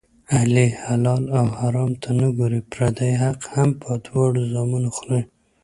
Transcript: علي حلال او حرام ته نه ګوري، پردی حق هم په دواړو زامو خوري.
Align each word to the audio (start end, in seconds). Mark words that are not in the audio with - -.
علي 0.37 0.67
حلال 0.83 1.23
او 1.37 1.45
حرام 1.57 1.91
ته 2.01 2.09
نه 2.19 2.27
ګوري، 2.37 2.61
پردی 2.71 3.11
حق 3.23 3.39
هم 3.53 3.69
په 3.81 3.89
دواړو 4.05 4.41
زامو 4.53 4.79
خوري. 4.97 5.21